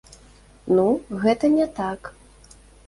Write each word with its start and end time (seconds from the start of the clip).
Ну, 0.79 0.85
гэта 1.27 1.45
не 1.61 1.67
так. 1.83 2.13